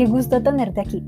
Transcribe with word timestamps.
qué 0.00 0.06
gusto 0.06 0.42
tenerte 0.42 0.80
aquí. 0.80 1.02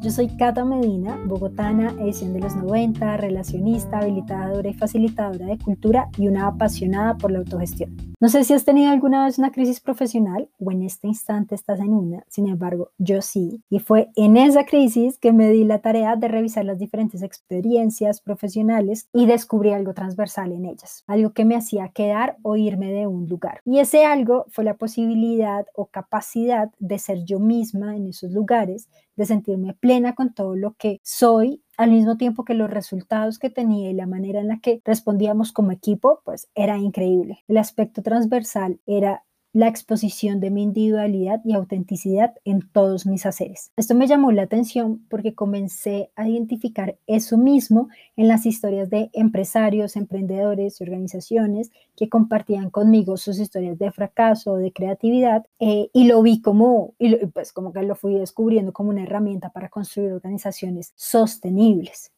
Yo 0.00 0.12
soy 0.12 0.28
Cata 0.28 0.64
Medina, 0.64 1.18
bogotana, 1.26 1.90
edición 2.00 2.32
de 2.32 2.38
los 2.38 2.54
90, 2.54 3.16
relacionista, 3.16 3.98
habilitadora 3.98 4.68
y 4.68 4.72
facilitadora 4.72 5.46
de 5.46 5.58
cultura 5.58 6.08
y 6.16 6.28
una 6.28 6.46
apasionada 6.46 7.16
por 7.16 7.32
la 7.32 7.40
autogestión. 7.40 7.96
No 8.20 8.28
sé 8.28 8.44
si 8.44 8.52
has 8.52 8.64
tenido 8.64 8.92
alguna 8.92 9.24
vez 9.24 9.38
una 9.38 9.50
crisis 9.50 9.80
profesional 9.80 10.48
o 10.58 10.70
en 10.70 10.82
este 10.82 11.08
instante 11.08 11.56
estás 11.56 11.80
en 11.80 11.92
una, 11.92 12.24
sin 12.28 12.48
embargo, 12.48 12.90
yo 12.98 13.22
sí. 13.22 13.62
Y 13.70 13.80
fue 13.80 14.10
en 14.14 14.36
esa 14.36 14.66
crisis 14.66 15.18
que 15.18 15.32
me 15.32 15.50
di 15.50 15.64
la 15.64 15.80
tarea 15.80 16.14
de 16.14 16.28
revisar 16.28 16.64
las 16.64 16.78
diferentes 16.78 17.22
experiencias 17.22 18.20
profesionales 18.20 19.08
y 19.12 19.26
descubrí 19.26 19.72
algo 19.72 19.94
transversal 19.94 20.52
en 20.52 20.64
ellas, 20.64 21.02
algo 21.08 21.32
que 21.32 21.44
me 21.44 21.56
hacía 21.56 21.88
quedar 21.88 22.38
o 22.42 22.56
irme 22.56 22.92
de 22.92 23.08
un 23.08 23.28
lugar. 23.28 23.60
Y 23.64 23.80
ese 23.80 24.04
algo 24.04 24.46
fue 24.50 24.62
la 24.62 24.74
posibilidad 24.74 25.66
o 25.74 25.86
capacidad 25.86 26.70
de 26.78 26.98
ser 27.00 27.24
yo 27.24 27.40
misma 27.40 27.96
en 27.96 28.08
esos 28.08 28.30
lugares, 28.32 28.88
de 29.16 29.26
sentirme 29.26 29.74
plena 29.74 29.87
con 30.14 30.34
todo 30.34 30.54
lo 30.54 30.74
que 30.74 31.00
soy, 31.02 31.62
al 31.76 31.90
mismo 31.90 32.16
tiempo 32.16 32.44
que 32.44 32.54
los 32.54 32.68
resultados 32.68 33.38
que 33.38 33.50
tenía 33.50 33.90
y 33.90 33.94
la 33.94 34.06
manera 34.06 34.40
en 34.40 34.48
la 34.48 34.60
que 34.60 34.82
respondíamos 34.84 35.52
como 35.52 35.72
equipo, 35.72 36.20
pues 36.24 36.48
era 36.54 36.76
increíble. 36.76 37.44
El 37.48 37.56
aspecto 37.56 38.02
transversal 38.02 38.80
era 38.86 39.24
la 39.52 39.66
exposición 39.66 40.40
de 40.40 40.50
mi 40.50 40.62
individualidad 40.62 41.40
y 41.44 41.54
autenticidad 41.54 42.34
en 42.44 42.60
todos 42.70 43.06
mis 43.06 43.24
haceres. 43.24 43.72
Esto 43.76 43.94
me 43.94 44.06
llamó 44.06 44.30
la 44.30 44.42
atención 44.42 45.04
porque 45.08 45.34
comencé 45.34 46.10
a 46.16 46.28
identificar 46.28 46.96
eso 47.06 47.38
mismo 47.38 47.88
en 48.16 48.28
las 48.28 48.44
historias 48.44 48.90
de 48.90 49.10
empresarios, 49.14 49.96
emprendedores 49.96 50.80
y 50.80 50.84
organizaciones 50.84 51.70
que 51.96 52.08
compartían 52.08 52.70
conmigo 52.70 53.16
sus 53.16 53.38
historias 53.38 53.78
de 53.78 53.90
fracaso 53.90 54.56
de 54.56 54.72
creatividad 54.72 55.46
eh, 55.60 55.88
y 55.92 56.04
lo 56.04 56.22
vi 56.22 56.42
como, 56.42 56.94
y 56.98 57.16
pues 57.26 57.52
como 57.52 57.72
que 57.72 57.82
lo 57.82 57.94
fui 57.94 58.14
descubriendo 58.14 58.72
como 58.72 58.90
una 58.90 59.02
herramienta 59.02 59.50
para 59.50 59.70
construir 59.70 60.12
organizaciones 60.12 60.92
sostenibles. 60.94 62.12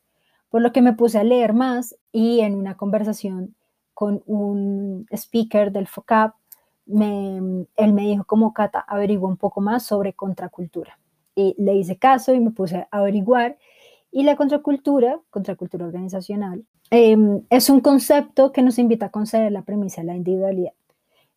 Por 0.48 0.62
lo 0.62 0.72
que 0.72 0.82
me 0.82 0.94
puse 0.94 1.19
a 1.19 1.24
leer 1.24 1.52
más 1.52 1.97
y 2.12 2.41
en 2.41 2.56
una 2.56 2.76
conversación 2.76 3.54
con 3.94 4.22
un 4.26 5.06
speaker 5.12 5.70
del 5.70 5.86
FOCAP 5.86 6.34
él 6.92 7.92
me 7.92 8.02
dijo 8.02 8.24
como 8.24 8.52
Cata, 8.52 8.80
averigua 8.80 9.28
un 9.28 9.36
poco 9.36 9.60
más 9.60 9.84
sobre 9.84 10.12
contracultura. 10.12 10.98
Y 11.34 11.55
le 11.58 11.74
hice 11.74 11.97
caso 11.97 12.34
y 12.34 12.41
me 12.41 12.50
puse 12.50 12.77
a 12.77 12.88
averiguar. 12.91 13.56
Y 14.10 14.24
la 14.24 14.36
contracultura, 14.36 15.20
contracultura 15.30 15.86
organizacional, 15.86 16.64
em, 16.91 17.42
es 17.50 17.70
un 17.70 17.80
concepto 17.80 18.52
que 18.52 18.62
nos 18.62 18.78
invita 18.78 19.06
a 19.06 19.10
conceder 19.10 19.52
la 19.52 19.62
premisa 19.62 20.00
de 20.00 20.08
la 20.08 20.16
individualidad. 20.16 20.72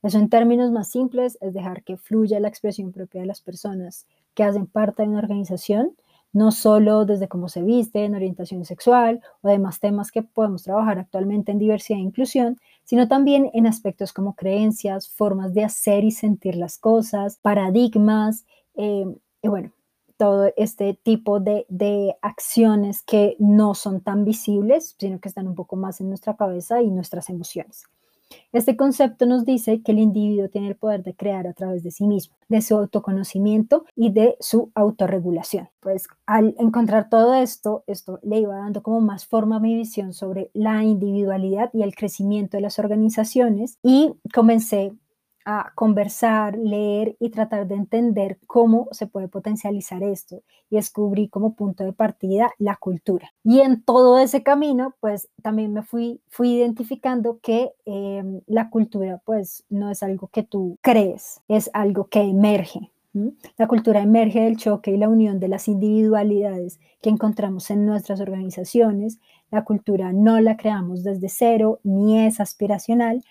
Eso 0.01 0.17
en 0.17 0.29
términos 0.29 0.71
más 0.71 0.89
simples 0.89 1.37
es 1.39 1.53
dejar 1.53 1.83
que 1.83 1.97
fluya 1.97 2.39
la 2.39 2.49
expresión 2.49 2.91
propia 2.91 3.21
de 3.21 3.27
las 3.27 3.41
personas 3.41 4.05
que 4.33 4.43
hacen 4.43 4.65
parte 4.65 5.03
de 5.03 5.09
una 5.09 5.19
organización 5.19 5.95
no 6.33 6.51
solo 6.51 7.05
desde 7.05 7.27
cómo 7.27 7.47
se 7.47 7.61
viste, 7.61 8.03
en 8.03 8.15
orientación 8.15 8.65
sexual 8.65 9.21
o 9.41 9.47
demás 9.47 9.79
temas 9.79 10.11
que 10.11 10.23
podemos 10.23 10.63
trabajar 10.63 10.99
actualmente 10.99 11.51
en 11.51 11.59
diversidad 11.59 11.99
e 11.99 12.03
inclusión, 12.03 12.57
sino 12.83 13.07
también 13.07 13.49
en 13.53 13.67
aspectos 13.67 14.11
como 14.11 14.35
creencias, 14.35 15.07
formas 15.07 15.53
de 15.53 15.63
hacer 15.63 16.03
y 16.03 16.11
sentir 16.11 16.55
las 16.55 16.77
cosas, 16.77 17.37
paradigmas, 17.37 18.45
eh, 18.75 19.05
y 19.41 19.47
bueno, 19.47 19.71
todo 20.17 20.51
este 20.57 20.93
tipo 20.93 21.39
de, 21.39 21.65
de, 21.69 22.15
acciones 22.21 23.01
que 23.03 23.35
no 23.39 23.75
son 23.75 24.01
tan 24.01 24.25
visibles, 24.25 24.95
sino 24.97 25.19
que 25.19 25.29
están 25.29 25.47
un 25.47 25.55
poco 25.55 25.75
más 25.75 26.01
en 26.01 26.09
nuestra 26.09 26.35
cabeza 26.35 26.81
y 26.81 26.89
nuestras 26.89 27.29
emociones. 27.29 27.83
Este 28.51 28.77
concepto 28.77 29.25
nos 29.25 29.45
dice 29.45 29.81
que 29.81 29.91
el 29.91 29.99
individuo 29.99 30.49
tiene 30.49 30.67
el 30.67 30.75
poder 30.75 31.03
de 31.03 31.15
crear 31.15 31.47
a 31.47 31.53
través 31.53 31.83
de 31.83 31.91
sí 31.91 32.05
mismo, 32.05 32.35
de 32.49 32.61
su 32.61 32.75
autoconocimiento 32.75 33.85
y 33.95 34.11
de 34.11 34.35
su 34.39 34.71
autorregulación. 34.75 35.69
Pues 35.79 36.07
al 36.25 36.55
encontrar 36.59 37.09
todo 37.09 37.33
esto, 37.33 37.83
esto 37.87 38.19
le 38.23 38.39
iba 38.39 38.55
dando 38.55 38.83
como 38.83 39.01
más 39.01 39.25
forma 39.25 39.57
a 39.57 39.59
mi 39.59 39.75
visión 39.75 40.13
sobre 40.13 40.51
la 40.53 40.83
individualidad 40.83 41.69
y 41.73 41.83
el 41.83 41.95
crecimiento 41.95 42.57
de 42.57 42.61
las 42.61 42.79
organizaciones 42.79 43.77
y 43.83 44.13
comencé 44.33 44.93
a 45.45 45.71
conversar, 45.75 46.57
leer 46.57 47.15
y 47.19 47.29
tratar 47.29 47.67
de 47.67 47.75
entender 47.75 48.39
cómo 48.47 48.87
se 48.91 49.07
puede 49.07 49.27
potencializar 49.27 50.03
esto 50.03 50.41
y 50.69 50.75
descubrí 50.75 51.27
como 51.29 51.55
punto 51.55 51.83
de 51.83 51.93
partida 51.93 52.51
la 52.57 52.75
cultura. 52.75 53.31
Y 53.43 53.59
en 53.59 53.83
todo 53.83 54.19
ese 54.19 54.43
camino, 54.43 54.95
pues 54.99 55.29
también 55.41 55.73
me 55.73 55.83
fui, 55.83 56.21
fui 56.29 56.53
identificando 56.53 57.39
que 57.41 57.71
em, 57.85 58.41
la 58.47 58.69
cultura 58.69 59.21
pues 59.25 59.63
no 59.69 59.91
es 59.91 60.03
algo 60.03 60.27
que 60.27 60.43
tú 60.43 60.77
crees, 60.81 61.41
es 61.47 61.69
algo 61.73 62.07
que 62.07 62.21
emerge. 62.21 62.91
La 63.57 63.67
cultura 63.67 64.01
emerge 64.01 64.41
del 64.41 64.57
choque 64.57 64.89
y 64.89 64.97
la 64.97 65.07
unión 65.07 65.39
de 65.39 65.47
las 65.47 65.67
individualidades 65.67 66.79
que 66.99 67.11
encontramos 67.11 67.69
en 67.69 67.85
nuestras 67.85 68.19
organizaciones. 68.19 69.19
La 69.51 69.63
cultura 69.63 70.11
no 70.11 70.39
la 70.39 70.57
creamos 70.57 71.03
desde 71.03 71.29
cero 71.29 71.79
ni 71.83 72.25
es 72.25 72.39
aspiracional, 72.39 73.23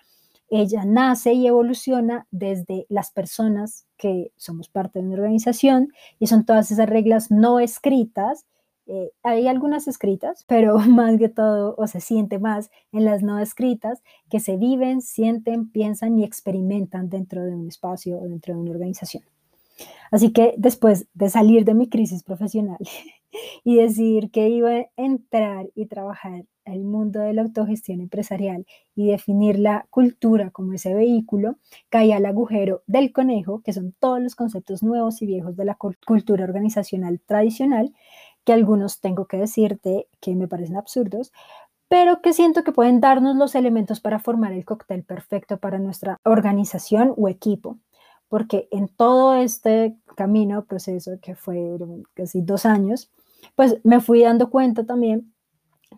ella 0.53 0.85
nace 0.85 1.33
y 1.33 1.47
evoluciona 1.47 2.27
desde 2.31 2.85
las 2.91 3.11
personas 3.11 3.87
que 3.97 4.33
somos 4.37 4.69
parte 4.69 4.99
de 4.99 5.07
una 5.07 5.15
organización 5.15 5.89
y 6.19 6.27
son 6.27 6.45
todas 6.45 6.71
esas 6.71 6.89
reglas 6.89 7.31
no 7.31 7.59
escritas. 7.59 8.45
Eh, 8.87 9.13
hay 9.23 9.49
algunas 9.49 9.89
escritas, 9.89 10.45
pero 10.49 10.79
más 10.79 11.19
que 11.19 11.31
todo, 11.31 11.75
o 11.79 11.87
se 11.87 12.01
siente 12.01 12.39
más 12.39 12.71
en 12.93 13.07
las 13.07 13.23
no 13.23 13.39
escritas, 13.39 14.03
que 14.29 14.41
se 14.41 14.59
viven, 14.59 15.01
sienten, 15.01 15.71
piensan 15.71 16.19
y 16.19 16.25
experimentan 16.25 17.09
dentro 17.09 17.43
de 17.43 17.55
un 17.55 17.69
espacio 17.69 18.19
o 18.19 18.29
dentro 18.29 18.53
de 18.53 18.61
una 18.61 18.73
organización. 18.73 19.25
Así 20.11 20.35
que 20.35 20.55
después 20.59 21.07
de 21.15 21.31
salir 21.31 21.65
de 21.65 21.73
mi 21.73 21.89
crisis 21.89 22.23
profesional 22.23 22.77
y 23.65 23.77
decidir 23.77 24.31
que 24.31 24.51
iba 24.51 24.71
a 24.71 24.87
entrar 24.97 25.71
y 25.75 25.87
trabajar 25.87 26.45
el 26.65 26.85
mundo 26.85 27.21
de 27.21 27.33
la 27.33 27.43
autogestión 27.43 28.01
empresarial 28.01 28.67
y 28.95 29.09
definir 29.09 29.59
la 29.59 29.87
cultura 29.91 30.51
como 30.51 30.73
ese 30.73 30.95
vehículo, 30.95 31.57
cae 31.89 32.15
al 32.15 32.27
agujero 32.27 32.83
del 32.87 33.13
conejo, 33.13 33.63
que 33.63 33.73
son 33.73 33.95
todos 33.99 34.21
los 34.21 34.35
conceptos 34.35 34.83
nuevos 34.83 35.23
y 35.23 35.27
viejos 35.27 35.57
de 35.57 35.65
la 35.65 35.77
cultura 35.77 36.45
organizacional 36.45 37.21
tradicional, 37.21 37.93
que 38.45 38.53
algunos 38.53 39.01
tengo 39.01 39.27
que 39.27 39.37
decirte 39.37 40.09
que 40.21 40.35
me 40.35 40.49
parecen 40.49 40.77
absurdos, 40.77 41.33
pero 41.89 42.23
que 42.23 42.33
siento 42.33 42.65
que 42.65 42.73
pueden 42.73 43.01
darnos 43.01 43.37
los 43.37 43.55
elementos 43.55 44.01
para 44.01 44.19
formar 44.19 44.53
el 44.53 44.65
cóctel 44.65 45.05
perfecto 45.05 45.59
para 45.59 45.79
nuestra 45.79 46.17
organización 46.25 47.13
o 47.17 47.29
equipo. 47.29 47.79
Porque 48.29 48.67
en 48.71 48.89
todo 48.89 49.35
este 49.35 49.95
camino, 50.17 50.65
proceso 50.65 51.13
que 51.21 51.35
fue 51.35 51.77
casi 52.15 52.41
dos 52.41 52.65
años, 52.65 53.11
pues 53.55 53.79
me 53.85 54.01
fui 54.01 54.23
dando 54.23 54.49
cuenta 54.49 54.87
también 54.87 55.32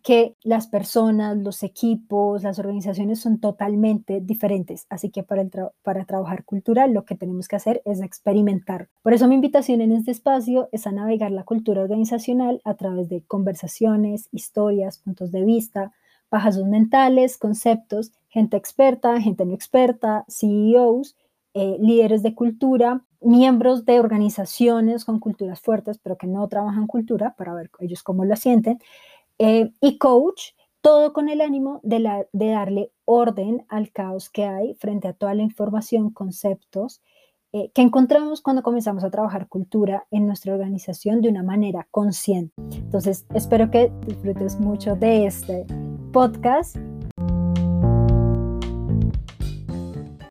que 0.03 0.37
las 0.43 0.67
personas, 0.67 1.37
los 1.37 1.63
equipos, 1.63 2.43
las 2.43 2.59
organizaciones 2.59 3.21
son 3.21 3.39
totalmente 3.39 4.21
diferentes. 4.21 4.87
Así 4.91 5.11
que 5.11 5.23
para, 5.23 5.45
para 5.83 6.05
trabajar 6.05 6.45
cultural 6.45 6.93
lo 6.93 7.05
que 7.05 7.15
tenemos 7.15 7.49
que 7.49 7.57
hacer 7.57 7.83
es 7.85 8.01
experimentar. 8.01 8.89
Por 9.03 9.15
eso 9.15 9.29
mi 9.29 9.35
invitación 9.35 9.81
en 9.81 9.93
este 9.93 10.11
espacio 10.11 10.69
es 10.73 10.87
a 10.87 10.93
navegar 10.93 11.31
la 11.31 11.45
cultura 11.45 11.83
organizacional 11.83 12.61
a 12.65 12.75
través 12.75 13.09
de 13.09 13.23
conversaciones, 13.23 14.29
historias, 14.33 14.99
puntos 14.99 15.33
de 15.33 15.45
vista, 15.45 15.93
bajazos 16.31 16.67
mentales, 16.67 17.39
conceptos, 17.39 18.13
gente 18.29 18.57
experta, 18.57 19.21
gente 19.21 19.45
no 19.45 19.55
experta, 19.55 20.25
CEOs, 20.29 21.17
eh, 21.55 21.77
líderes 21.81 22.25
de 22.25 22.35
cultura, 22.35 23.05
miembros 23.21 23.85
de 23.85 24.01
organizaciones 24.01 25.05
con 25.05 25.21
culturas 25.21 25.61
fuertes, 25.61 25.99
pero 25.99 26.17
que 26.17 26.27
no 26.27 26.47
trabajan 26.49 26.89
cultura, 26.89 27.35
para 27.37 27.55
ver 27.55 27.71
ellos 27.79 28.03
cómo 28.03 28.25
lo 28.25 28.35
sienten, 28.37 28.81
eh, 29.39 29.73
y 29.81 29.99
coach, 29.99 30.53
todo 30.81 31.13
con 31.13 31.29
el 31.29 31.41
ánimo 31.41 31.81
de, 31.83 32.27
darle 32.33 32.93
orden 33.05 33.65
al 33.69 33.91
caos 33.91 34.29
que 34.31 34.45
hay 34.45 34.75
frente 34.75 35.09
a 35.09 35.13
toda 35.13 35.35
la 35.35 35.43
información, 35.43 36.11
conceptos 36.11 37.03
eh, 37.53 37.71
que 37.73 37.83
encontramos 37.83 38.43
cuando 38.43 38.63
comenzamos 38.63 39.05
a 39.05 39.11
trabajar 39.11 39.49
cultura 39.49 40.07
en 40.11 40.27
nuestra 40.27 40.53
organización 40.53 41.21
de 41.21 41.29
una 41.29 41.43
manera 41.43 41.87
consciente. 41.91 42.53
Entonces, 42.73 43.27
espero 43.35 43.71
que 43.71 43.93
disfrutes 44.07 44.59
mucho 44.59 44.97
de 44.97 45.27
este 45.27 45.65
podcast 46.13 46.77